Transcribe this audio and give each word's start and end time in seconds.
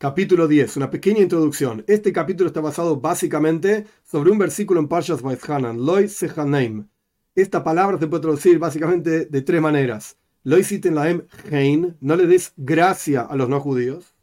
Capítulo 0.00 0.46
10, 0.46 0.76
una 0.76 0.90
pequeña 0.90 1.22
introducción. 1.22 1.82
Este 1.88 2.12
capítulo 2.12 2.46
está 2.46 2.60
basado 2.60 3.00
básicamente 3.00 3.84
sobre 4.04 4.30
un 4.30 4.38
versículo 4.38 4.78
en 4.78 4.86
Parshas 4.86 5.22
Vaizhanan, 5.22 5.84
Loi 5.84 6.06
Sehaneim. 6.06 6.86
Esta 7.34 7.64
palabra 7.64 7.98
se 7.98 8.06
puede 8.06 8.22
traducir 8.22 8.60
básicamente 8.60 9.24
de 9.24 9.42
tres 9.42 9.60
maneras. 9.60 10.16
Loi 10.44 10.62
Siten 10.62 10.94
Laem 10.94 11.22
Hein, 11.50 11.96
no 12.00 12.14
le 12.14 12.28
des 12.28 12.52
gracia 12.56 13.22
a 13.22 13.34
los 13.34 13.48
no 13.48 13.58
judíos. 13.58 14.14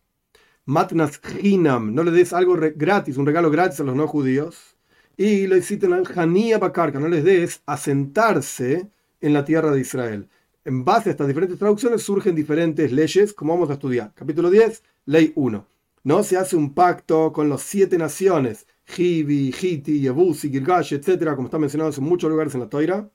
Matnas 0.64 1.20
Hinam, 1.42 1.94
no 1.94 2.04
le 2.04 2.12
des 2.12 2.32
algo 2.32 2.56
gratis, 2.78 3.18
un 3.18 3.26
regalo 3.26 3.52
gratis 3.52 3.82
a 3.82 3.84
los 3.84 3.98
no 3.98 4.08
judíos. 4.08 4.78
Y 5.18 5.46
Loi 5.46 5.62
Siten 5.62 5.90
Laem 5.90 6.06
Hania 6.16 6.58
Bakarka, 6.58 7.02
no 7.02 7.10
les 7.10 7.26
des 7.26 7.62
asentarse 7.66 8.90
en 9.20 9.34
la 9.34 9.44
tierra 9.44 9.72
de 9.72 9.82
Israel. 9.82 10.30
En 10.64 10.86
base 10.86 11.10
a 11.10 11.12
estas 11.12 11.28
diferentes 11.28 11.60
traducciones 11.60 12.02
surgen 12.02 12.34
diferentes 12.34 12.94
leyes, 12.94 13.34
como 13.34 13.54
vamos 13.54 13.70
a 13.70 13.74
estudiar. 13.74 14.14
Capítulo 14.16 14.50
10 14.50 14.82
Ley 15.08 15.34
1. 15.36 15.68
No 16.06 16.22
se 16.22 16.38
hace 16.38 16.56
un 16.56 16.76
pacto 16.76 17.34
con 17.34 17.50
las 17.50 17.64
siete 17.64 17.98
naciones, 17.98 18.68
Hivi, 18.96 19.52
Hiti, 19.60 20.02
Yebusi, 20.02 20.52
Girgash, 20.52 20.94
etc., 20.94 21.34
como 21.34 21.48
está 21.48 21.58
mencionado 21.58 21.92
en 21.98 22.04
muchos 22.04 22.30
lugares 22.30 22.54
en 22.54 22.60
la 22.60 22.70
Toira, 22.70 23.10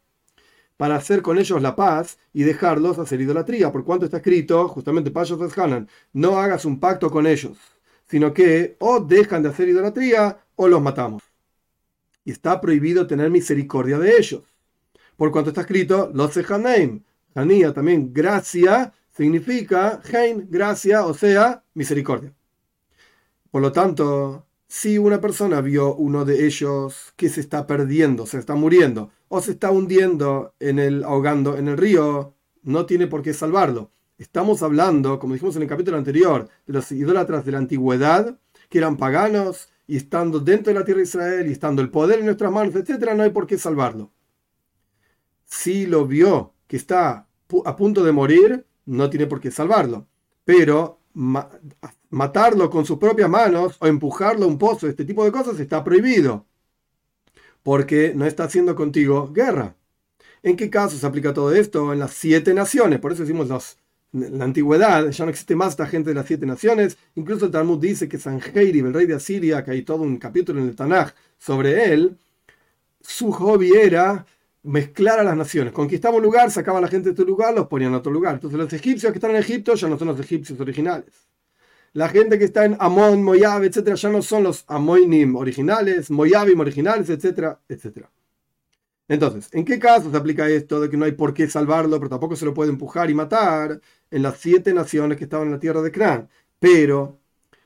para 0.76 0.96
hacer 0.96 1.22
con 1.22 1.38
ellos 1.38 1.62
la 1.62 1.76
paz 1.76 2.18
y 2.32 2.42
dejarlos 2.42 2.98
hacer 2.98 3.20
idolatría. 3.20 3.70
Por 3.70 3.84
cuanto 3.84 4.06
está 4.06 4.16
escrito, 4.16 4.66
justamente 4.66 5.12
Payos 5.12 5.56
Hanan, 5.56 5.88
no 6.12 6.36
hagas 6.40 6.64
un 6.64 6.80
pacto 6.80 7.12
con 7.12 7.28
ellos, 7.28 7.58
sino 8.08 8.34
que 8.34 8.74
o 8.80 8.98
dejan 8.98 9.44
de 9.44 9.50
hacer 9.50 9.68
idolatría 9.68 10.40
o 10.56 10.66
los 10.66 10.82
matamos. 10.82 11.22
Y 12.24 12.32
está 12.32 12.60
prohibido 12.60 13.06
tener 13.06 13.30
misericordia 13.30 14.00
de 14.00 14.16
ellos. 14.16 14.42
Por 15.16 15.30
cuanto 15.30 15.50
está 15.50 15.60
escrito, 15.60 16.10
los 16.12 16.32
Sehaneim, 16.32 17.04
Hanía 17.36 17.72
también 17.72 18.12
gracia, 18.12 18.92
significa 19.16 20.02
Hein, 20.12 20.48
gracia, 20.50 21.06
o 21.06 21.14
sea, 21.14 21.62
misericordia. 21.74 22.34
Por 23.50 23.62
lo 23.62 23.72
tanto, 23.72 24.46
si 24.68 24.98
una 24.98 25.20
persona 25.20 25.60
vio 25.60 25.94
uno 25.96 26.24
de 26.24 26.46
ellos 26.46 27.12
que 27.16 27.28
se 27.28 27.40
está 27.40 27.66
perdiendo, 27.66 28.26
se 28.26 28.38
está 28.38 28.54
muriendo, 28.54 29.10
o 29.28 29.40
se 29.40 29.52
está 29.52 29.70
hundiendo 29.70 30.54
en 30.60 30.78
el 30.78 31.02
ahogando 31.02 31.56
en 31.56 31.68
el 31.68 31.76
río, 31.76 32.34
no 32.62 32.86
tiene 32.86 33.06
por 33.08 33.22
qué 33.22 33.34
salvarlo. 33.34 33.90
Estamos 34.18 34.62
hablando, 34.62 35.18
como 35.18 35.34
dijimos 35.34 35.56
en 35.56 35.62
el 35.62 35.68
capítulo 35.68 35.96
anterior, 35.96 36.48
de 36.66 36.72
los 36.72 36.92
idólatras 36.92 37.44
de 37.44 37.52
la 37.52 37.58
antigüedad, 37.58 38.38
que 38.68 38.78
eran 38.78 38.96
paganos, 38.96 39.68
y 39.86 39.96
estando 39.96 40.38
dentro 40.38 40.72
de 40.72 40.78
la 40.78 40.84
tierra 40.84 40.98
de 40.98 41.04
Israel, 41.04 41.48
y 41.48 41.52
estando 41.52 41.82
el 41.82 41.90
poder 41.90 42.20
en 42.20 42.26
nuestras 42.26 42.52
manos, 42.52 42.76
etc., 42.76 43.12
no 43.16 43.24
hay 43.24 43.30
por 43.30 43.46
qué 43.48 43.58
salvarlo. 43.58 44.12
Si 45.46 45.86
lo 45.86 46.06
vio 46.06 46.54
que 46.68 46.76
está 46.76 47.26
a 47.64 47.76
punto 47.76 48.04
de 48.04 48.12
morir, 48.12 48.66
no 48.86 49.10
tiene 49.10 49.26
por 49.26 49.40
qué 49.40 49.50
salvarlo. 49.50 50.06
Pero 50.44 51.00
matarlo 52.10 52.70
con 52.70 52.84
sus 52.84 52.98
propias 52.98 53.30
manos 53.30 53.76
o 53.80 53.86
empujarlo 53.86 54.44
a 54.44 54.48
un 54.48 54.58
pozo, 54.58 54.88
este 54.88 55.04
tipo 55.04 55.24
de 55.24 55.32
cosas 55.32 55.58
está 55.60 55.82
prohibido. 55.82 56.46
Porque 57.62 58.12
no 58.14 58.26
está 58.26 58.44
haciendo 58.44 58.74
contigo 58.74 59.30
guerra. 59.32 59.76
¿En 60.42 60.56
qué 60.56 60.70
caso 60.70 60.96
se 60.96 61.06
aplica 61.06 61.34
todo 61.34 61.54
esto? 61.54 61.92
En 61.92 61.98
las 61.98 62.12
siete 62.12 62.54
naciones. 62.54 62.98
Por 63.00 63.12
eso 63.12 63.22
decimos 63.22 63.48
los, 63.48 63.76
la 64.12 64.44
antigüedad, 64.44 65.10
ya 65.10 65.24
no 65.24 65.30
existe 65.30 65.54
más 65.54 65.70
esta 65.70 65.86
gente 65.86 66.10
de 66.10 66.14
las 66.14 66.26
siete 66.26 66.46
naciones. 66.46 66.96
Incluso 67.14 67.46
el 67.46 67.50
Talmud 67.50 67.78
dice 67.78 68.08
que 68.08 68.18
Sanjeirib, 68.18 68.86
el 68.86 68.94
rey 68.94 69.06
de 69.06 69.14
Asiria, 69.14 69.62
que 69.64 69.72
hay 69.72 69.82
todo 69.82 70.02
un 70.02 70.16
capítulo 70.16 70.60
en 70.60 70.68
el 70.68 70.76
Tanaj 70.76 71.12
sobre 71.38 71.92
él, 71.92 72.16
su 73.00 73.32
hobby 73.32 73.72
era 73.72 74.26
mezclar 74.62 75.20
a 75.20 75.24
las 75.24 75.36
naciones. 75.36 75.72
Conquistaba 75.72 76.16
un 76.16 76.22
lugar, 76.22 76.50
sacaba 76.50 76.78
a 76.78 76.82
la 76.82 76.88
gente 76.88 77.10
de 77.10 77.14
tu 77.14 77.24
lugar, 77.24 77.54
los 77.54 77.66
ponían 77.68 77.90
en 77.92 77.96
otro 77.96 78.12
lugar. 78.12 78.34
Entonces 78.34 78.58
los 78.58 78.72
egipcios 78.72 79.12
que 79.12 79.18
están 79.18 79.32
en 79.32 79.38
Egipto 79.38 79.74
ya 79.74 79.88
no 79.88 79.98
son 79.98 80.08
los 80.08 80.20
egipcios 80.20 80.58
originales. 80.60 81.30
La 81.92 82.08
gente 82.08 82.38
que 82.38 82.44
está 82.44 82.64
en 82.64 82.76
Amon, 82.78 83.22
Moyab, 83.22 83.64
etcétera, 83.64 83.96
ya 83.96 84.08
no 84.10 84.22
son 84.22 84.44
los 84.44 84.64
Amoinim 84.68 85.34
originales, 85.36 86.10
Moyabim 86.10 86.60
originales, 86.60 87.10
etcétera, 87.10 87.60
etcétera. 87.68 88.10
Entonces, 89.08 89.48
¿en 89.52 89.64
qué 89.64 89.80
caso 89.80 90.08
se 90.10 90.16
aplica 90.16 90.48
esto 90.48 90.80
de 90.80 90.88
que 90.88 90.96
no 90.96 91.04
hay 91.04 91.12
por 91.12 91.34
qué 91.34 91.48
salvarlo, 91.48 91.98
pero 91.98 92.10
tampoco 92.10 92.36
se 92.36 92.44
lo 92.44 92.54
puede 92.54 92.70
empujar 92.70 93.10
y 93.10 93.14
matar 93.14 93.80
en 94.10 94.22
las 94.22 94.38
siete 94.38 94.72
naciones 94.72 95.18
que 95.18 95.24
estaban 95.24 95.48
en 95.48 95.54
la 95.54 95.58
tierra 95.58 95.82
de 95.82 95.90
Cran? 95.90 96.28
Pero 96.60 97.18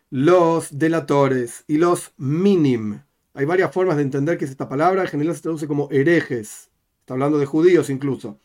los 0.08 0.78
delatores 0.78 1.64
y 1.66 1.76
los 1.76 2.12
minim, 2.16 3.00
hay 3.34 3.44
varias 3.44 3.72
formas 3.72 3.96
de 3.96 4.02
entender 4.04 4.38
que 4.38 4.46
es 4.46 4.50
esta 4.50 4.68
palabra, 4.68 5.02
en 5.02 5.08
general 5.08 5.34
se 5.34 5.42
traduce 5.42 5.66
como 5.66 5.88
herejes, 5.90 6.70
Está 7.04 7.12
hablando 7.12 7.36
de 7.36 7.44
judíos 7.44 7.90
incluso. 7.90 8.40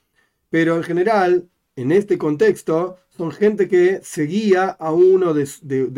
Pero 0.50 0.76
en 0.76 0.84
general, 0.84 1.48
en 1.82 1.92
este 1.92 2.18
contexto, 2.18 2.98
son 3.16 3.32
gente 3.32 3.68
que 3.68 4.02
seguía 4.04 4.68
a 4.68 4.92
uno 4.92 5.34
de, 5.34 5.48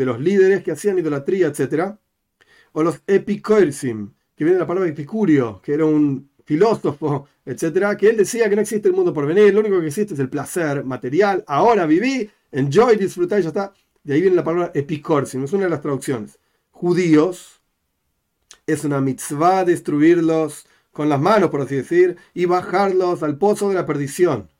los 0.04 0.20
líderes 0.20 0.62
que 0.62 0.72
hacían 0.72 0.98
idolatría, 0.98 1.48
etc. 1.48 1.96
O 2.72 2.82
los 2.82 3.00
epicoirsim, 3.06 4.12
que 4.36 4.44
viene 4.44 4.54
de 4.54 4.60
la 4.60 4.66
palabra 4.66 4.90
epicurio, 4.90 5.60
que 5.62 5.74
era 5.74 5.84
un 5.84 6.30
filósofo, 6.44 7.28
etc. 7.44 7.96
Que 7.98 8.10
él 8.10 8.16
decía 8.16 8.48
que 8.48 8.56
no 8.56 8.62
existe 8.62 8.88
el 8.88 8.94
mundo 8.94 9.12
por 9.12 9.26
venir, 9.26 9.52
lo 9.52 9.60
único 9.60 9.80
que 9.80 9.88
existe 9.88 10.14
es 10.14 10.20
el 10.20 10.28
placer 10.28 10.84
material. 10.84 11.44
Ahora 11.46 11.86
viví, 11.86 12.30
enjoy, 12.50 12.96
disfrutar 12.96 13.40
y 13.40 13.42
ya 13.42 13.48
está. 13.48 13.72
De 14.04 14.14
ahí 14.14 14.20
viene 14.20 14.36
la 14.36 14.44
palabra 14.44 14.72
epicorsim, 14.74 15.44
es 15.44 15.52
una 15.52 15.64
de 15.64 15.70
las 15.70 15.80
traducciones. 15.80 16.38
Judíos, 16.70 17.60
es 18.66 18.84
una 18.84 19.00
mitzvah 19.00 19.64
destruirlos, 19.64 20.66
con 20.92 21.08
las 21.08 21.20
manos, 21.20 21.50
por 21.50 21.62
así 21.62 21.76
decir, 21.76 22.16
y 22.34 22.44
bajarlos 22.44 23.22
al 23.22 23.38
pozo 23.38 23.68
de 23.68 23.74
la 23.74 23.86
perdición. 23.86 24.51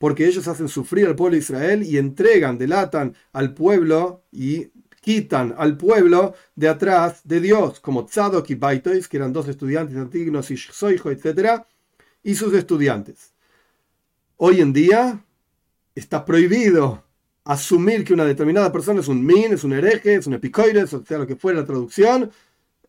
Porque 0.00 0.26
ellos 0.26 0.48
hacen 0.48 0.68
sufrir 0.68 1.06
al 1.06 1.14
pueblo 1.14 1.34
de 1.34 1.40
Israel 1.40 1.82
y 1.82 1.98
entregan, 1.98 2.56
delatan 2.56 3.14
al 3.34 3.52
pueblo 3.52 4.22
y 4.32 4.68
quitan 5.02 5.54
al 5.58 5.76
pueblo 5.76 6.32
de 6.56 6.68
atrás 6.68 7.20
de 7.24 7.38
Dios, 7.38 7.80
como 7.80 8.06
Tzadok 8.06 8.48
y 8.48 8.54
Baitois, 8.54 9.06
que 9.06 9.18
eran 9.18 9.34
dos 9.34 9.46
estudiantes 9.46 9.98
antiguos, 9.98 10.50
y 10.50 10.56
Soijo, 10.56 11.10
etc., 11.10 11.64
y 12.22 12.34
sus 12.34 12.54
estudiantes. 12.54 13.34
Hoy 14.38 14.62
en 14.62 14.72
día 14.72 15.22
está 15.94 16.24
prohibido 16.24 17.04
asumir 17.44 18.02
que 18.02 18.14
una 18.14 18.24
determinada 18.24 18.72
persona 18.72 19.00
es 19.00 19.08
un 19.08 19.22
min, 19.22 19.52
es 19.52 19.64
un 19.64 19.74
hereje, 19.74 20.14
es 20.14 20.26
un 20.26 20.32
epicoides, 20.32 20.94
o 20.94 21.04
sea, 21.04 21.18
lo 21.18 21.26
que 21.26 21.36
fuera 21.36 21.60
la 21.60 21.66
traducción, 21.66 22.30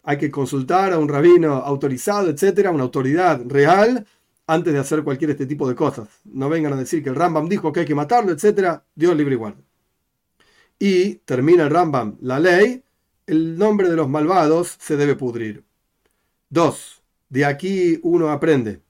hay 0.03 0.17
que 0.17 0.31
consultar 0.31 0.93
a 0.93 0.97
un 0.97 1.09
rabino 1.09 1.55
autorizado, 1.55 2.29
etcétera, 2.29 2.71
una 2.71 2.83
autoridad 2.83 3.41
real, 3.47 4.07
antes 4.51 4.73
de 4.73 4.79
hacer 4.79 5.03
cualquier 5.03 5.31
este 5.31 5.45
tipo 5.45 5.67
de 5.69 5.75
cosas. 5.75 6.09
No 6.25 6.49
vengan 6.49 6.73
a 6.73 6.75
decir 6.75 7.01
que 7.01 7.07
el 7.09 7.15
Rambam 7.15 7.47
dijo 7.47 7.71
que 7.71 7.79
hay 7.79 7.85
que 7.85 7.95
matarlo, 7.95 8.33
etcétera, 8.33 8.83
Dios 8.93 9.15
libre 9.15 9.35
igual. 9.35 9.55
Y 10.77 11.15
termina 11.23 11.63
el 11.63 11.69
Rambam 11.69 12.17
la 12.19 12.37
ley, 12.37 12.83
el 13.27 13.57
nombre 13.57 13.89
de 13.89 13.95
los 13.95 14.09
malvados 14.09 14.75
se 14.77 14.97
debe 14.97 15.15
pudrir. 15.15 15.63
Dos, 16.49 17.01
de 17.29 17.45
aquí 17.45 17.97
uno 18.03 18.29
aprende 18.29 18.81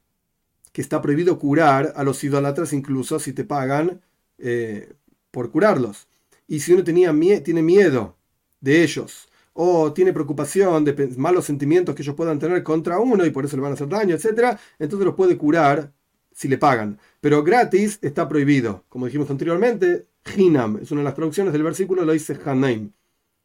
que 0.72 0.82
está 0.82 1.00
prohibido 1.00 1.38
curar 1.38 1.94
a 1.96 2.04
los 2.04 2.24
idólatras 2.24 2.74
incluso 2.74 3.20
si 3.20 3.32
te 3.32 3.44
pagan 3.44 4.02
eh, 4.40 4.94
por 5.30 5.52
curarlos. 5.52 6.08
Y 6.48 6.62
si 6.62 6.74
uno 6.74 6.84
tenía, 6.84 7.14
tiene 7.44 7.62
miedo 7.62 8.18
de 8.62 8.82
ellos 8.82 9.30
o 9.54 9.92
tiene 9.94 10.14
preocupación 10.14 10.86
de 10.86 11.14
malos 11.18 11.46
sentimientos 11.46 11.96
que 11.96 12.02
ellos 12.02 12.16
puedan 12.16 12.40
tener 12.40 12.64
contra 12.64 13.00
uno 13.00 13.26
y 13.26 13.32
por 13.32 13.46
eso 13.46 13.56
le 13.58 13.64
van 13.64 13.72
a 13.72 13.76
hacer 13.76 13.90
daño, 13.90 14.16
etc., 14.16 14.58
entonces 14.80 15.06
los 15.06 15.16
puede 15.16 15.38
curar 15.38 15.92
si 16.34 16.48
le 16.48 16.58
pagan. 16.58 17.00
Pero 17.20 17.44
gratis 17.44 18.00
está 18.02 18.28
prohibido. 18.28 18.86
Como 18.90 19.06
dijimos 19.06 19.30
anteriormente, 19.30 20.08
Hinam 20.36 20.80
es 20.82 20.92
una 20.92 21.02
de 21.02 21.06
las 21.06 21.16
traducciones 21.16 21.54
del 21.54 21.64
versículo, 21.64 22.06
lo 22.06 22.14
dice 22.14 22.38
Hanaim. 22.44 22.92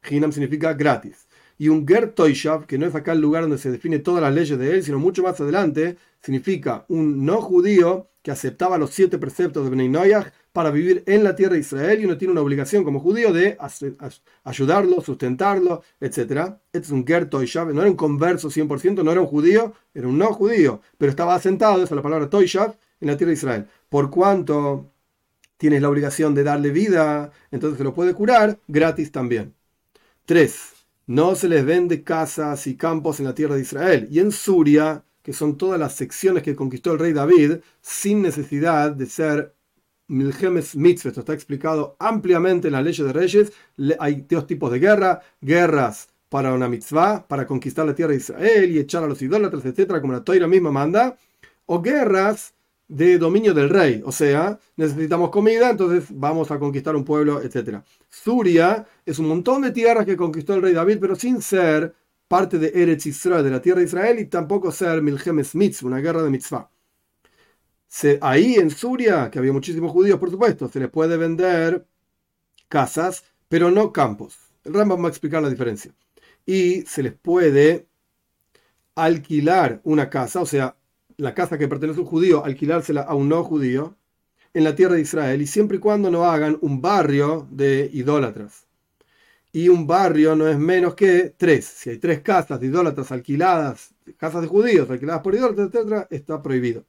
Hinam 0.09 0.33
significa 0.33 0.75
gratis. 0.75 1.27
Y 1.59 1.69
un 1.69 1.87
Ger 1.87 2.13
Toishav, 2.13 2.67
que 2.67 2.79
no 2.79 2.87
es 2.87 2.95
acá 2.95 3.13
el 3.13 3.21
lugar 3.21 3.43
donde 3.43 3.59
se 3.59 3.71
define 3.71 3.99
todas 3.99 4.23
las 4.23 4.35
leyes 4.35 4.59
de 4.59 4.75
él, 4.75 4.83
sino 4.83 4.99
mucho 4.99 5.23
más 5.23 5.41
adelante, 5.41 5.97
significa 6.21 6.85
un 6.89 7.25
no 7.25 7.41
judío 7.41 8.11
que 8.23 8.31
aceptaba 8.31 8.77
los 8.77 8.91
siete 8.91 9.19
preceptos 9.19 9.71
de 9.71 9.89
Noyach 9.89 10.33
para 10.57 10.71
vivir 10.71 11.05
en 11.05 11.23
la 11.23 11.37
tierra 11.37 11.53
de 11.53 11.61
Israel 11.61 12.01
y 12.01 12.07
uno 12.07 12.17
tiene 12.17 12.33
una 12.33 12.41
obligación 12.41 12.83
como 12.83 12.99
judío 12.99 13.31
de 13.31 13.59
ayudarlo, 14.43 15.03
sustentarlo, 15.03 15.83
etc. 16.01 16.57
Este 16.73 16.87
es 16.87 16.91
un 16.91 17.07
Ger 17.07 17.29
Toishav, 17.29 17.75
no 17.75 17.83
era 17.83 17.91
un 17.91 17.97
converso 17.97 18.49
100%, 18.49 19.05
no 19.05 19.13
era 19.13 19.21
un 19.21 19.27
judío, 19.27 19.75
era 19.93 20.09
un 20.09 20.17
no 20.17 20.33
judío, 20.33 20.81
pero 20.97 21.11
estaba 21.11 21.35
asentado, 21.35 21.75
esa 21.83 21.93
es 21.93 21.97
la 21.97 22.01
palabra 22.01 22.31
Toishav, 22.31 22.75
en 23.03 23.09
la 23.09 23.19
tierra 23.19 23.33
de 23.33 23.35
Israel. 23.35 23.67
Por 23.91 24.09
cuanto 24.09 24.91
tienes 25.59 25.83
la 25.83 25.91
obligación 25.91 26.35
de 26.35 26.45
darle 26.45 26.71
vida, 26.71 27.33
entonces 27.51 27.77
se 27.77 27.85
lo 27.85 27.93
puede 27.93 28.15
curar 28.15 28.59
gratis 28.67 29.13
también. 29.13 29.53
3. 30.25 30.73
No 31.09 31.35
se 31.35 31.51
les 31.51 31.67
vende 31.67 32.03
casas 32.03 32.67
y 32.67 32.77
campos 32.77 33.21
en 33.21 33.27
la 33.27 33.35
tierra 33.35 33.57
de 33.57 33.61
Israel. 33.61 34.09
Y 34.11 34.21
en 34.21 34.33
Suria, 34.33 35.05
que 35.23 35.35
son 35.35 35.59
todas 35.59 35.79
las 35.79 35.95
secciones 35.95 36.43
que 36.43 36.57
conquistó 36.57 36.95
el 36.95 36.99
rey 36.99 37.13
David, 37.13 37.59
sin 37.83 38.23
necesidad 38.23 38.93
de 38.93 39.05
ser 39.05 39.56
Milhemes 40.09 40.75
esto 40.75 41.21
está 41.21 41.33
explicado 41.33 41.97
ampliamente 41.99 42.69
en 42.69 42.73
la 42.73 42.83
ley 42.83 42.95
de 42.97 43.13
reyes. 43.13 43.53
Hay 43.99 44.27
dos 44.29 44.47
tipos 44.47 44.71
de 44.71 44.79
guerra: 44.79 45.21
guerras 45.41 46.09
para 46.29 46.53
una 46.53 46.69
mitzvah, 46.69 47.27
para 47.27 47.47
conquistar 47.47 47.87
la 47.87 47.95
tierra 47.95 48.13
de 48.13 48.19
Israel 48.19 48.71
y 48.71 48.79
echar 48.79 49.03
a 49.05 49.07
los 49.07 49.21
idólatras, 49.23 49.65
etcétera, 49.65 50.01
como 50.01 50.13
la 50.13 50.25
Toira 50.25 50.47
misma 50.47 50.71
manda, 50.71 51.17
o 51.67 51.81
guerras 51.81 52.55
de 52.89 53.19
dominio 53.19 53.53
del 53.53 53.69
rey, 53.69 54.01
o 54.05 54.13
sea, 54.13 54.59
necesitamos 54.77 55.31
comida, 55.31 55.71
entonces 55.71 56.05
vamos 56.11 56.51
a 56.51 56.59
conquistar 56.59 56.95
un 56.95 57.05
pueblo, 57.05 57.43
etc. 57.43 57.81
Suria 58.09 58.87
es 59.05 59.19
un 59.19 59.27
montón 59.27 59.63
de 59.63 59.73
tierras 59.73 60.07
que 60.07 60.17
conquistó 60.17 60.55
el 60.55 60.63
rey 60.63 60.73
David, 60.73 60.99
pero 61.01 61.17
sin 61.17 61.43
ser 61.43 61.95
parte 62.29 62.59
de 62.59 62.71
Eretz 62.75 63.07
Israel, 63.07 63.45
de 63.45 63.51
la 63.51 63.61
tierra 63.61 63.81
de 63.81 63.87
Israel, 63.87 64.19
y 64.21 64.27
tampoco 64.27 64.71
ser 64.71 65.03
Milhemes 65.03 65.55
Mitzvah, 65.55 65.89
una 65.89 65.99
guerra 65.99 66.23
de 66.23 66.31
mitzvah. 66.31 66.71
Ahí 68.21 68.55
en 68.55 68.71
Suria, 68.71 69.31
que 69.31 69.39
había 69.39 69.53
muchísimos 69.53 69.93
judíos, 69.93 70.19
por 70.19 70.31
supuesto, 70.31 70.69
se 70.69 70.81
les 70.81 70.91
puede 70.91 71.17
vender 71.17 71.87
casas, 72.69 73.25
pero 73.49 73.71
no 73.71 73.93
campos. 73.93 74.37
El 74.65 74.75
Rambam 74.75 75.03
va 75.03 75.07
a 75.09 75.11
explicar 75.11 75.43
la 75.43 75.51
diferencia. 75.51 75.95
Y 76.45 76.83
se 76.83 77.03
les 77.03 77.15
puede 77.15 77.87
alquilar 78.95 79.81
una 79.85 80.11
casa, 80.11 80.41
o 80.41 80.47
sea, 80.47 80.77
la 81.17 81.35
casa 81.35 81.59
que 81.59 81.69
pertenece 81.69 82.01
a 82.01 82.03
un 82.03 82.09
judío, 82.09 82.45
alquilársela 82.45 83.03
a 83.03 83.15
un 83.15 83.29
no 83.29 83.45
judío 83.45 83.97
en 84.55 84.65
la 84.65 84.75
tierra 84.75 84.95
de 84.95 85.03
Israel, 85.03 85.43
y 85.43 85.47
siempre 85.47 85.79
y 85.79 85.81
cuando 85.81 86.11
no 86.11 86.25
hagan 86.25 86.59
un 86.63 86.81
barrio 86.81 87.47
de 87.51 87.91
idólatras. 87.93 88.67
Y 89.53 89.69
un 89.69 89.87
barrio 89.87 90.37
no 90.37 90.49
es 90.49 90.59
menos 90.59 90.95
que 90.95 91.35
tres. 91.37 91.65
Si 91.67 91.91
hay 91.91 91.99
tres 91.99 92.21
casas 92.21 92.61
de 92.61 92.67
idólatras 92.67 93.13
alquiladas, 93.13 93.95
casas 94.19 94.43
de 94.43 94.49
judíos 94.49 94.91
alquiladas 94.91 95.23
por 95.23 95.35
idólatras, 95.35 95.71
etc., 95.75 96.07
está 96.11 96.43
prohibido. 96.43 96.85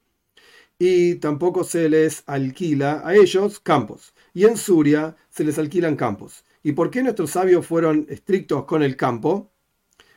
Y 0.79 1.15
tampoco 1.15 1.63
se 1.63 1.89
les 1.89 2.24
alquila 2.27 3.01
a 3.03 3.15
ellos 3.15 3.59
campos. 3.59 4.13
Y 4.33 4.45
en 4.45 4.57
Suria 4.57 5.15
se 5.29 5.44
les 5.44 5.57
alquilan 5.57 5.95
campos. 5.95 6.44
¿Y 6.63 6.74
por 6.74 6.91
qué 6.91 7.01
nuestros 7.01 7.31
sabios 7.31 7.65
fueron 7.65 8.06
estrictos 8.09 8.65
con 8.65 8.83
el 8.83 8.95
campo? 8.95 9.51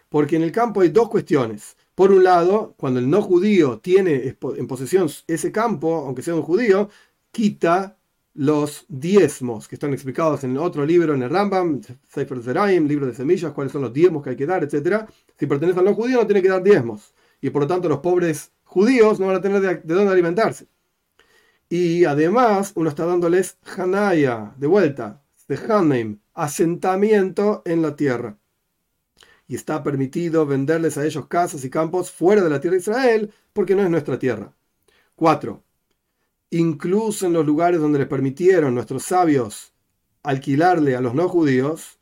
Porque 0.08 0.36
en 0.36 0.42
el 0.42 0.52
campo 0.52 0.80
hay 0.82 0.90
dos 0.90 1.08
cuestiones. 1.08 1.76
Por 1.94 2.12
un 2.12 2.24
lado, 2.24 2.74
cuando 2.76 2.98
el 3.00 3.08
no 3.08 3.22
judío 3.22 3.78
tiene 3.78 4.36
en 4.56 4.66
posesión 4.66 5.08
ese 5.26 5.52
campo, 5.52 5.96
aunque 6.06 6.22
sea 6.22 6.34
un 6.34 6.42
judío, 6.42 6.90
quita 7.30 7.98
los 8.34 8.84
diezmos 8.88 9.68
que 9.68 9.74
están 9.74 9.92
explicados 9.92 10.44
en 10.44 10.56
otro 10.56 10.86
libro, 10.86 11.14
en 11.14 11.22
el 11.22 11.30
Rambam, 11.30 11.80
Sefer 12.08 12.42
Zeraim, 12.42 12.86
libro 12.86 13.06
de 13.06 13.14
semillas, 13.14 13.52
cuáles 13.52 13.72
son 13.72 13.82
los 13.82 13.92
diezmos 13.92 14.22
que 14.22 14.30
hay 14.30 14.36
que 14.36 14.46
dar, 14.46 14.62
etc. 14.64 15.04
Si 15.38 15.46
pertenece 15.46 15.78
al 15.78 15.84
no 15.84 15.94
judío, 15.94 16.18
no 16.18 16.26
tiene 16.26 16.42
que 16.42 16.48
dar 16.48 16.62
diezmos. 16.62 17.12
Y 17.40 17.50
por 17.50 17.62
lo 17.62 17.68
tanto, 17.68 17.88
los 17.88 18.00
pobres 18.00 18.52
judíos 18.64 19.18
no 19.18 19.26
van 19.26 19.36
a 19.36 19.40
tener 19.40 19.60
de, 19.60 19.94
dónde 19.94 20.12
alimentarse. 20.12 20.66
Y 21.68 22.04
además, 22.04 22.72
uno 22.74 22.88
está 22.88 23.06
dándoles 23.06 23.58
Hanaya, 23.76 24.54
de 24.56 24.66
vuelta, 24.66 25.22
de 25.48 25.56
Hanem, 25.56 26.20
asentamiento 26.34 27.62
en 27.64 27.82
la 27.82 27.96
tierra 27.96 28.36
y 29.50 29.56
está 29.56 29.82
permitido 29.82 30.46
venderles 30.46 30.96
a 30.96 31.04
ellos 31.04 31.26
casas 31.26 31.64
y 31.64 31.70
campos 31.70 32.12
fuera 32.12 32.40
de 32.40 32.50
la 32.50 32.60
tierra 32.60 32.74
de 32.74 32.82
Israel 32.82 33.32
porque 33.52 33.74
no 33.74 33.82
es 33.82 33.90
nuestra 33.90 34.16
tierra. 34.16 34.54
4. 35.16 35.60
Incluso 36.50 37.26
en 37.26 37.32
los 37.32 37.44
lugares 37.44 37.80
donde 37.80 37.98
les 37.98 38.06
permitieron 38.06 38.76
nuestros 38.76 39.02
sabios 39.02 39.72
alquilarle 40.22 40.94
a 40.94 41.00
los 41.00 41.14
no 41.14 41.28
judíos, 41.28 41.98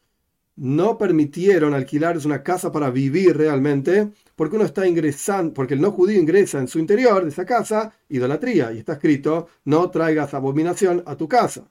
no 0.56 0.99
permitieron 0.99 1.73
alquilarles 1.73 2.26
una 2.26 2.43
casa 2.43 2.70
para 2.70 2.91
vivir 2.91 3.38
realmente, 3.38 4.12
porque 4.38 4.56
uno 4.56 4.64
está 4.64 4.87
ingresando, 4.87 5.52
porque 5.52 5.75
el 5.75 5.81
no 5.81 5.90
judío 5.93 6.20
ingresa 6.20 6.61
en 6.61 6.69
su 6.69 6.79
interior 6.79 7.25
de 7.25 7.31
esa 7.31 7.44
casa, 7.44 7.93
idolatría, 8.08 8.73
y 8.73 8.79
está 8.79 8.94
escrito, 8.94 9.49
no 9.64 9.90
traigas 9.90 10.32
abominación 10.32 11.02
a 11.06 11.17
tu 11.17 11.29
casa 11.29 11.69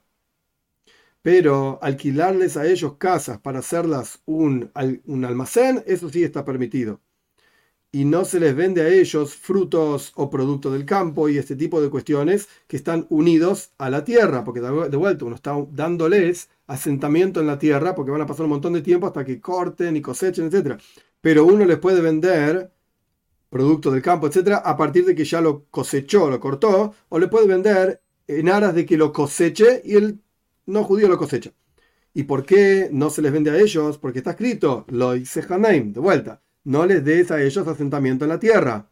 pero 1.22 1.78
alquilarles 1.82 2.56
a 2.56 2.66
ellos 2.66 2.94
casas 2.96 3.38
para 3.38 3.58
hacerlas 3.58 4.22
un, 4.24 4.70
un, 5.06 5.24
almacén, 5.24 5.82
eso 5.86 6.08
sí 6.08 6.22
está 6.24 6.44
permitido. 6.44 7.00
Y 7.90 8.04
no 8.04 8.24
se 8.24 8.38
les 8.40 8.54
vende 8.54 8.82
a 8.82 8.88
ellos 8.88 9.34
frutos 9.34 10.12
o 10.16 10.30
productos 10.30 10.72
del 10.72 10.84
campo 10.84 11.28
y 11.28 11.38
este 11.38 11.56
tipo 11.56 11.80
de 11.80 11.90
cuestiones 11.90 12.48
que 12.66 12.76
están 12.76 13.06
unidos 13.10 13.72
a 13.78 13.90
la 13.90 14.04
tierra, 14.04 14.44
porque 14.44 14.60
de 14.60 14.96
vuelta 14.96 15.24
uno 15.24 15.34
está 15.34 15.54
dándoles 15.70 16.50
asentamiento 16.66 17.40
en 17.40 17.46
la 17.46 17.58
tierra 17.58 17.94
porque 17.94 18.10
van 18.10 18.20
a 18.20 18.26
pasar 18.26 18.44
un 18.44 18.50
montón 18.50 18.74
de 18.74 18.82
tiempo 18.82 19.06
hasta 19.06 19.24
que 19.24 19.40
corten 19.40 19.96
y 19.96 20.02
cosechen, 20.02 20.46
etc. 20.52 20.80
Pero 21.20 21.44
uno 21.44 21.64
les 21.64 21.78
puede 21.78 22.00
vender 22.00 22.70
productos 23.50 23.92
del 23.92 24.02
campo, 24.02 24.26
etc., 24.26 24.60
a 24.62 24.76
partir 24.76 25.04
de 25.04 25.14
que 25.14 25.24
ya 25.24 25.40
lo 25.40 25.64
cosechó, 25.70 26.30
lo 26.30 26.40
cortó, 26.40 26.94
o 27.08 27.18
le 27.18 27.28
puede 27.28 27.46
vender 27.46 28.02
en 28.26 28.48
aras 28.48 28.74
de 28.74 28.84
que 28.84 28.96
lo 28.96 29.12
coseche 29.12 29.82
y 29.84 29.96
el 29.96 30.20
no 30.66 30.84
judío 30.84 31.08
lo 31.08 31.18
cosecha. 31.18 31.52
¿Y 32.14 32.24
por 32.24 32.44
qué 32.44 32.88
no 32.92 33.10
se 33.10 33.22
les 33.22 33.32
vende 33.32 33.50
a 33.50 33.58
ellos? 33.58 33.98
Porque 33.98 34.18
está 34.18 34.32
escrito, 34.32 34.84
lo 34.88 35.12
dice 35.12 35.44
Hanaim, 35.48 35.92
de 35.92 36.00
vuelta, 36.00 36.42
no 36.64 36.84
les 36.84 37.04
des 37.04 37.30
a 37.30 37.42
ellos 37.42 37.66
asentamiento 37.66 38.24
en 38.24 38.30
la 38.30 38.40
tierra. 38.40 38.90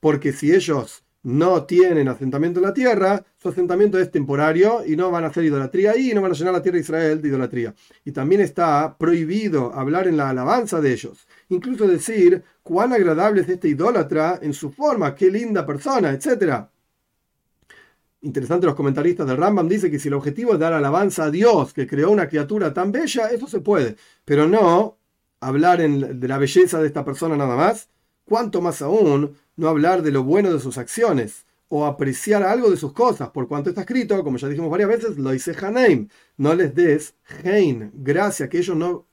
Porque 0.00 0.32
si 0.32 0.52
ellos 0.52 1.04
no 1.22 1.64
tienen 1.64 2.08
asentamiento 2.08 2.60
en 2.60 2.66
la 2.66 2.74
tierra, 2.74 3.24
su 3.36 3.48
asentamiento 3.48 3.98
es 3.98 4.10
temporario 4.10 4.82
y 4.86 4.96
no 4.96 5.10
van 5.10 5.24
a 5.24 5.28
hacer 5.28 5.44
idolatría 5.44 5.96
y 5.96 6.14
no 6.14 6.22
van 6.22 6.32
a 6.32 6.34
llenar 6.34 6.52
la 6.52 6.62
tierra 6.62 6.76
de 6.76 6.82
Israel 6.82 7.22
de 7.22 7.28
idolatría. 7.28 7.74
Y 8.04 8.12
también 8.12 8.40
está 8.40 8.96
prohibido 8.98 9.72
hablar 9.74 10.06
en 10.06 10.16
la 10.16 10.30
alabanza 10.30 10.80
de 10.80 10.92
ellos, 10.92 11.26
incluso 11.48 11.86
decir 11.86 12.42
cuán 12.62 12.92
agradable 12.92 13.42
es 13.42 13.48
este 13.48 13.68
idólatra 13.68 14.38
en 14.42 14.52
su 14.52 14.70
forma, 14.70 15.14
qué 15.14 15.30
linda 15.30 15.64
persona, 15.64 16.10
etcétera. 16.10 16.70
Interesante 18.20 18.66
los 18.66 18.74
comentaristas 18.74 19.26
del 19.26 19.36
Rambam, 19.36 19.68
dice 19.68 19.90
que 19.90 19.98
si 19.98 20.08
el 20.08 20.14
objetivo 20.14 20.54
es 20.54 20.58
dar 20.58 20.72
alabanza 20.72 21.24
a 21.24 21.30
Dios, 21.30 21.72
que 21.72 21.86
creó 21.86 22.10
una 22.10 22.28
criatura 22.28 22.74
tan 22.74 22.90
bella, 22.90 23.28
eso 23.28 23.46
se 23.46 23.60
puede, 23.60 23.96
pero 24.24 24.48
no 24.48 24.98
hablar 25.40 25.78
de 25.78 26.28
la 26.28 26.38
belleza 26.38 26.80
de 26.80 26.88
esta 26.88 27.04
persona 27.04 27.36
nada 27.36 27.54
más, 27.54 27.88
cuanto 28.24 28.60
más 28.60 28.82
aún 28.82 29.36
no 29.56 29.68
hablar 29.68 30.02
de 30.02 30.10
lo 30.10 30.24
bueno 30.24 30.52
de 30.52 30.60
sus 30.60 30.78
acciones 30.78 31.46
o 31.68 31.84
apreciar 31.84 32.42
algo 32.42 32.70
de 32.70 32.76
sus 32.76 32.92
cosas, 32.92 33.30
por 33.30 33.46
cuanto 33.46 33.68
está 33.68 33.82
escrito, 33.82 34.22
como 34.24 34.38
ya 34.38 34.48
dijimos 34.48 34.70
varias 34.70 34.88
veces, 34.88 35.18
lo 35.18 35.30
dice 35.30 35.54
Haneim, 35.60 36.08
no 36.38 36.54
les 36.54 36.74
des 36.74 37.14
Hein, 37.44 37.92
gracia, 37.94 38.48
que 38.48 38.58
ellos 38.58 38.76
no, 38.76 39.06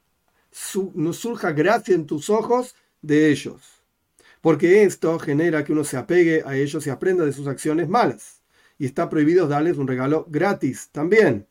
no 0.94 1.14
surja 1.14 1.52
gracia 1.52 1.96
en 1.96 2.06
tus 2.06 2.30
ojos 2.30 2.76
de 3.02 3.30
ellos, 3.30 3.62
porque 4.42 4.84
esto 4.84 5.18
genera 5.20 5.64
que 5.64 5.74
uno 5.74 5.84
se 5.84 5.98
apegue 5.98 6.44
a 6.46 6.56
ellos 6.56 6.86
y 6.86 6.90
aprenda 6.90 7.26
de 7.26 7.34
sus 7.34 7.48
acciones 7.48 7.90
malas. 7.90 8.42
Y 8.78 8.86
está 8.86 9.10
prohibido 9.10 9.48
darles 9.48 9.78
un 9.78 9.88
regalo 9.88 10.26
gratis 10.30 10.90
también. 10.92 11.48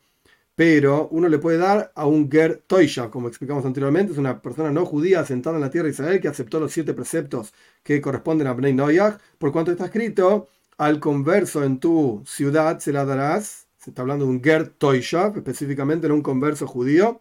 Pero 0.55 1.09
uno 1.11 1.29
le 1.29 1.39
puede 1.39 1.59
dar 1.59 1.91
a 1.97 2.07
un 2.07 2.31
Ger 2.31 2.63
Toisha, 2.67 3.11
como 3.11 3.27
explicamos 3.27 3.65
anteriormente, 3.65 4.13
es 4.13 4.19
una 4.19 4.41
persona 4.41 4.71
no 4.71 4.87
judía 4.87 5.25
sentada 5.25 5.57
en 5.57 5.63
la 5.63 5.71
tierra 5.71 5.87
de 5.87 5.93
Israel 5.93 6.21
que 6.21 6.29
aceptó 6.29 6.61
los 6.61 6.73
siete 6.73 6.95
preceptos 6.95 7.53
que 7.83 8.01
corresponden 8.01 8.47
a 8.47 8.53
Bnei 8.53 8.73
Noyach, 8.73 9.19
por 9.39 9.51
cuanto 9.51 9.73
está 9.73 9.87
escrito, 9.87 10.49
al 10.79 11.01
converso 11.01 11.65
en 11.65 11.81
tu 11.81 12.23
ciudad 12.27 12.79
se 12.79 12.93
la 12.93 13.05
darás, 13.05 13.67
se 13.79 13.91
está 13.91 14.03
hablando 14.03 14.27
de 14.27 14.31
un 14.31 14.43
Ger 14.43 14.69
Toisha, 14.69 15.33
específicamente 15.35 16.07
en 16.07 16.13
un 16.13 16.23
converso 16.23 16.69
judío, 16.69 17.21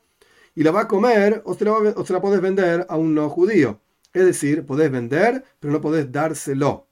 y 0.56 0.64
la 0.64 0.72
va 0.72 0.82
a 0.82 0.88
comer 0.88 1.42
o 1.46 1.54
se 1.56 1.66
la, 1.66 1.74
o 1.74 2.06
la 2.08 2.22
podés 2.22 2.42
vender 2.42 2.86
a 2.90 2.98
un 2.98 3.14
no 3.16 3.30
judío. 3.30 3.82
Es 4.14 4.26
decir, 4.26 4.66
podés 4.66 4.92
vender, 4.92 5.44
pero 5.60 5.74
no 5.74 5.82
podés 5.82 6.12
dárselo. 6.12 6.88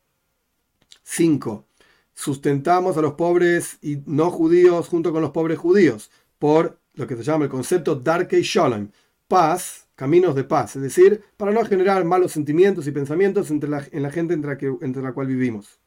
5 1.03 1.67
sustentamos 2.13 2.97
a 2.97 3.01
los 3.01 3.13
pobres 3.13 3.77
y 3.81 4.03
no 4.05 4.29
judíos 4.29 4.87
junto 4.87 5.11
con 5.11 5.21
los 5.21 5.31
pobres 5.31 5.57
judíos, 5.57 6.11
por 6.37 6.79
lo 6.93 7.07
que 7.07 7.15
se 7.15 7.23
llama 7.23 7.45
el 7.45 7.49
concepto 7.49 7.95
Darkei 7.95 8.41
Shalom, 8.43 8.89
paz, 9.27 9.87
caminos 9.95 10.35
de 10.35 10.43
paz, 10.43 10.75
es 10.75 10.81
decir, 10.81 11.23
para 11.37 11.51
no 11.51 11.65
generar 11.65 12.03
malos 12.05 12.31
sentimientos 12.31 12.87
y 12.87 12.91
pensamientos 12.91 13.49
entre 13.49 13.69
la, 13.69 13.87
en 13.91 14.03
la 14.03 14.11
gente 14.11 14.33
entre 14.33 14.51
la, 14.51 14.57
que, 14.57 14.75
entre 14.81 15.01
la 15.01 15.13
cual 15.13 15.27
vivimos. 15.27 15.79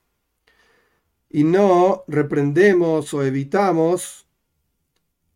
Y 1.30 1.44
no 1.44 2.04
reprendemos 2.06 3.12
o 3.12 3.22
evitamos 3.22 4.26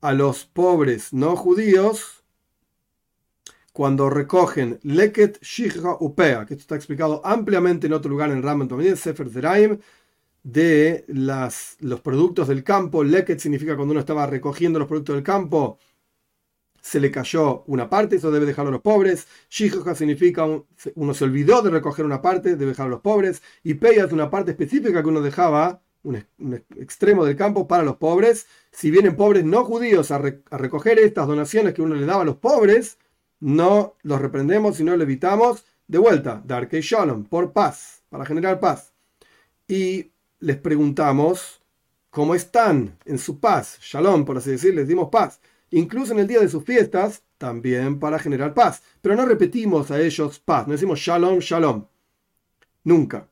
a 0.01 0.13
los 0.13 0.45
pobres 0.45 1.13
no 1.13 1.37
judíos 1.37 2.18
cuando 3.79 4.11
recogen 4.11 4.81
leket 4.83 5.41
shikha 5.41 5.99
upea, 6.01 6.45
que 6.45 6.55
esto 6.55 6.63
está 6.63 6.75
explicado 6.75 7.25
ampliamente 7.25 7.87
en 7.87 7.93
otro 7.93 8.11
lugar 8.11 8.33
en 8.33 8.43
Raman 8.43 8.67
también, 8.67 8.97
Sefer 8.97 9.31
Zeraim, 9.31 9.79
de 10.43 11.05
los 11.07 12.01
productos 12.01 12.49
del 12.49 12.65
campo. 12.65 13.05
Leket 13.05 13.39
significa 13.39 13.77
cuando 13.77 13.93
uno 13.93 14.01
estaba 14.01 14.27
recogiendo 14.27 14.81
los 14.81 14.89
productos 14.89 15.15
del 15.15 15.23
campo, 15.23 15.79
se 16.83 16.99
le 16.99 17.13
cayó 17.13 17.63
una 17.69 17.89
parte, 17.89 18.17
eso 18.17 18.33
debe 18.33 18.47
dejarlo 18.47 18.71
a 18.71 18.73
los 18.73 18.81
pobres. 18.81 19.29
Shijoja 19.49 19.95
significa 19.95 20.45
uno 20.45 21.15
se 21.15 21.23
olvidó 21.23 21.63
de 21.63 21.71
recoger 21.71 22.05
una 22.05 22.21
parte, 22.21 22.57
debe 22.57 22.73
dejarlo 22.73 22.95
a 22.95 22.97
los 22.97 23.03
pobres. 23.03 23.43
Y 23.63 23.75
Peya 23.75 24.07
es 24.07 24.13
una 24.13 24.29
parte 24.29 24.51
específica 24.51 25.05
que 25.05 25.09
uno 25.09 25.21
dejaba, 25.21 25.83
un, 26.03 26.17
extremo 26.77 27.25
del 27.25 27.37
campo 27.37 27.69
para 27.69 27.85
los 27.85 27.95
pobres. 27.95 28.49
Si 28.73 28.91
vienen 28.91 29.15
pobres 29.15 29.45
no 29.45 29.65
judíos 29.65 30.11
a, 30.11 30.17
a, 30.17 30.59
recoger 30.59 30.99
estas 30.99 31.29
donaciones 31.29 31.75
que 31.75 31.83
uno 31.83 31.95
le 31.95 32.07
daba 32.07 32.23
a 32.23 32.25
los 32.25 32.39
pobres, 32.39 32.99
no 33.41 33.97
los 34.03 34.21
reprendemos 34.21 34.81
y 34.81 34.85
no 34.85 34.97
lo 34.97 35.03
evitamos. 35.03 35.65
De 35.87 35.99
vuelta, 35.99 36.43
Darkei 36.45 36.81
Shalom, 36.81 37.25
por 37.25 37.53
paz, 37.53 38.03
para 38.09 38.25
generar 38.27 38.61
paz. 38.61 38.93
Y 39.67 40.13
les 40.41 40.57
preguntamos 40.57 41.61
cómo 42.11 42.35
están 42.35 42.99
en 43.05 43.19
su 43.19 43.39
paz, 43.39 43.79
shalom, 43.81 44.25
por 44.25 44.39
así 44.39 44.51
decir, 44.51 44.75
les 44.75 44.89
dimos 44.89 45.09
paz. 45.11 45.41
Incluso 45.71 46.13
en 46.13 46.21
el 46.21 46.27
día 46.27 46.41
de 46.41 46.49
sus 46.49 46.65
fiestas, 46.65 47.23
también 47.39 47.99
para 47.99 48.19
generar 48.19 48.55
paz. 48.55 48.83
Pero 49.01 49.15
no 49.17 49.27
repetimos 49.27 49.91
a 49.91 50.01
ellos 50.01 50.39
paz, 50.41 50.67
no 50.67 50.73
decimos 50.73 50.99
shalom, 50.99 51.39
shalom. 51.39 51.87
Nunca. 52.85 53.29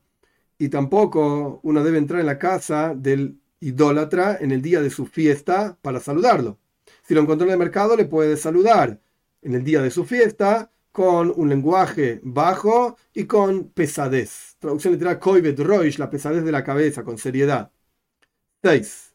y 0.59 0.69
tampoco 0.69 1.59
uno 1.63 1.83
debe 1.83 1.97
entrar 1.99 2.19
en 2.19 2.25
la 2.25 2.39
casa 2.39 2.93
del 2.95 3.39
idólatra 3.59 4.37
en 4.39 4.51
el 4.51 4.61
día 4.61 4.81
de 4.81 4.89
su 4.89 5.05
fiesta 5.05 5.77
para 5.81 5.99
saludarlo. 5.99 6.57
Si 7.03 7.13
lo 7.13 7.21
encontró 7.21 7.47
en 7.47 7.53
el 7.53 7.59
mercado, 7.59 7.95
le 7.95 8.05
puede 8.05 8.37
saludar 8.37 8.99
en 9.41 9.55
el 9.55 9.63
día 9.63 9.81
de 9.81 9.91
su 9.91 10.05
fiesta 10.05 10.71
con 10.91 11.31
un 11.35 11.49
lenguaje 11.49 12.19
bajo 12.23 12.97
y 13.13 13.25
con 13.25 13.69
pesadez. 13.69 14.55
Traducción 14.59 14.93
literal, 14.93 15.19
koibet 15.19 15.59
roish, 15.59 15.99
la 15.99 16.09
pesadez 16.09 16.43
de 16.43 16.51
la 16.51 16.63
cabeza, 16.63 17.03
con 17.03 17.17
seriedad. 17.19 17.71
6. 18.63 19.13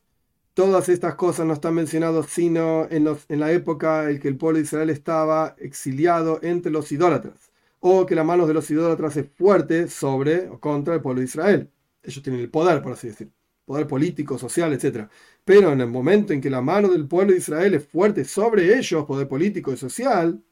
Todas 0.55 0.89
estas 0.89 1.17
cosas 1.17 1.47
no 1.47 1.55
están 1.55 1.75
mencionadas 1.75 2.27
sino 2.27 2.87
en, 2.91 3.05
los, 3.05 3.25
en 3.29 3.41
la 3.41 3.51
época 3.53 4.11
en 4.11 4.21
que 4.21 4.29
el 4.29 4.37
pueblo 4.37 4.59
de 4.59 4.65
Israel 4.65 4.91
estaba 4.91 5.57
exiliado 5.59 6.39
entre 6.43 6.71
los 6.71 6.93
idólatras, 6.93 7.51
o 7.81 8.07
que 8.07 8.15
la 8.15 8.23
mano 8.23 8.47
de 8.47 8.55
los 8.55 8.71
idólatras 8.71 9.17
es 9.17 9.27
fuerte 9.35 9.89
sobre 9.89 10.49
o 10.51 10.61
contra 10.61 10.95
el 10.95 11.01
pueblo 11.01 11.21
de 11.21 11.27
Israel. 11.27 11.71
Ellos 12.03 12.23
tienen 12.23 12.43
el 12.43 12.51
poder, 12.51 12.81
por 12.83 12.93
así 12.93 13.09
decir, 13.09 13.33
poder 13.65 13.87
político, 13.87 14.39
social, 14.39 14.73
etc. 14.73 15.09
Pero 15.45 15.73
en 15.73 15.81
el 15.81 15.89
momento 15.89 16.33
en 16.33 16.41
que 16.41 16.51
la 16.51 16.61
mano 16.61 16.89
del 16.89 17.07
pueblo 17.07 17.33
de 17.33 17.39
Israel 17.39 17.75
es 17.75 17.87
fuerte 17.87 18.25
sobre 18.25 18.77
ellos, 18.79 19.05
poder 19.07 19.29
político 19.29 19.73
y 19.73 19.77
social, 19.77 20.43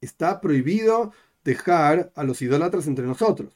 está 0.00 0.40
prohibido 0.40 1.12
dejar 1.44 2.12
a 2.14 2.24
los 2.24 2.42
idólatras 2.42 2.86
entre 2.86 3.06
nosotros. 3.06 3.52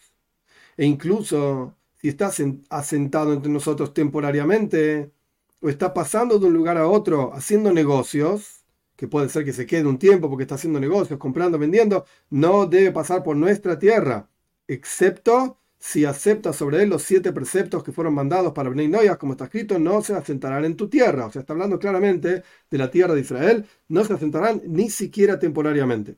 E 0.76 0.84
incluso 0.86 1.76
si 1.94 2.08
está 2.08 2.30
asentado 2.70 3.32
entre 3.32 3.50
nosotros 3.50 3.94
temporariamente 3.94 5.12
o 5.60 5.68
está 5.68 5.94
pasando 5.94 6.38
de 6.38 6.46
un 6.46 6.52
lugar 6.52 6.76
a 6.76 6.88
otro 6.88 7.32
haciendo 7.34 7.72
negocios, 7.72 8.64
que 8.96 9.08
puede 9.08 9.28
ser 9.28 9.44
que 9.44 9.52
se 9.52 9.66
quede 9.66 9.86
un 9.86 9.98
tiempo 9.98 10.28
porque 10.28 10.42
está 10.42 10.56
haciendo 10.56 10.80
negocios, 10.80 11.18
comprando, 11.18 11.58
vendiendo, 11.58 12.04
no 12.30 12.66
debe 12.66 12.92
pasar 12.92 13.22
por 13.22 13.36
nuestra 13.36 13.78
tierra, 13.78 14.28
excepto 14.68 15.58
si 15.86 16.06
acepta 16.06 16.54
sobre 16.54 16.82
él 16.82 16.88
los 16.88 17.02
siete 17.02 17.30
preceptos 17.32 17.84
que 17.84 17.92
fueron 17.92 18.14
mandados 18.14 18.52
para 18.54 18.70
Bnei 18.70 18.88
Noyas, 18.88 19.18
como 19.18 19.34
está 19.34 19.44
escrito, 19.44 19.78
no 19.78 20.00
se 20.00 20.14
asentarán 20.14 20.64
en 20.64 20.76
tu 20.76 20.88
tierra. 20.88 21.26
O 21.26 21.30
sea, 21.30 21.40
está 21.40 21.52
hablando 21.52 21.78
claramente 21.78 22.42
de 22.70 22.78
la 22.78 22.90
tierra 22.90 23.14
de 23.14 23.20
Israel, 23.20 23.66
no 23.88 24.02
se 24.02 24.14
asentarán 24.14 24.62
ni 24.64 24.88
siquiera 24.88 25.38
temporariamente 25.38 26.16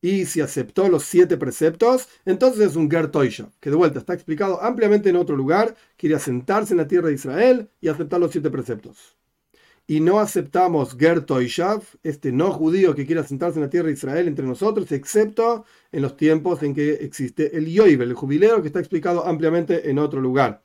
y 0.00 0.26
si 0.26 0.40
aceptó 0.40 0.88
los 0.88 1.04
siete 1.04 1.36
preceptos, 1.36 2.08
entonces 2.24 2.70
es 2.70 2.76
un 2.76 2.90
Ger 2.90 3.10
que 3.60 3.70
de 3.70 3.76
vuelta 3.76 3.98
está 3.98 4.14
explicado 4.14 4.62
ampliamente 4.62 5.08
en 5.08 5.16
otro 5.16 5.36
lugar, 5.36 5.74
quiere 5.96 6.14
asentarse 6.14 6.72
en 6.72 6.78
la 6.78 6.88
tierra 6.88 7.08
de 7.08 7.14
Israel 7.14 7.70
y 7.80 7.88
aceptar 7.88 8.20
los 8.20 8.30
siete 8.30 8.50
preceptos. 8.50 9.17
Y 9.90 10.00
no 10.00 10.20
aceptamos 10.20 10.98
Ger 10.98 11.24
este 12.02 12.30
no 12.30 12.52
judío 12.52 12.94
que 12.94 13.06
quiere 13.06 13.22
asentarse 13.22 13.58
en 13.58 13.64
la 13.64 13.70
tierra 13.70 13.86
de 13.86 13.94
Israel 13.94 14.28
entre 14.28 14.44
nosotros, 14.44 14.92
excepto 14.92 15.64
en 15.90 16.02
los 16.02 16.14
tiempos 16.14 16.62
en 16.62 16.74
que 16.74 16.92
existe 16.92 17.56
el 17.56 17.66
Yoibel, 17.66 18.10
el 18.10 18.14
jubileo, 18.14 18.60
que 18.60 18.66
está 18.68 18.80
explicado 18.80 19.26
ampliamente 19.26 19.88
en 19.88 19.98
otro 19.98 20.20
lugar. 20.20 20.62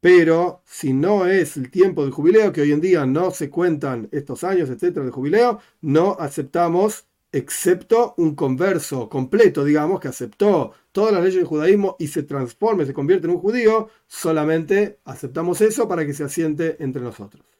Pero 0.00 0.62
si 0.66 0.92
no 0.92 1.24
es 1.26 1.56
el 1.56 1.70
tiempo 1.70 2.02
del 2.02 2.12
jubileo, 2.12 2.52
que 2.52 2.60
hoy 2.60 2.72
en 2.72 2.82
día 2.82 3.06
no 3.06 3.30
se 3.30 3.48
cuentan 3.48 4.10
estos 4.12 4.44
años, 4.44 4.68
etcétera, 4.68 5.06
de 5.06 5.12
jubileo, 5.12 5.60
no 5.80 6.14
aceptamos 6.20 7.06
excepto 7.32 8.12
un 8.18 8.34
converso 8.34 9.08
completo, 9.08 9.64
digamos, 9.64 10.00
que 10.00 10.08
aceptó 10.08 10.72
todas 10.92 11.14
las 11.14 11.22
leyes 11.22 11.36
del 11.36 11.46
judaísmo 11.46 11.96
y 11.98 12.08
se 12.08 12.24
transforme, 12.24 12.84
se 12.84 12.92
convierte 12.92 13.26
en 13.26 13.32
un 13.32 13.40
judío, 13.40 13.88
solamente 14.06 15.00
aceptamos 15.04 15.62
eso 15.62 15.88
para 15.88 16.04
que 16.04 16.12
se 16.12 16.24
asiente 16.24 16.76
entre 16.80 17.00
nosotros. 17.00 17.57